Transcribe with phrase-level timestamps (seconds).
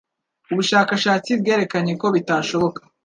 [0.51, 2.79] Ubushakashatsi bwerekanye ko bitashoboka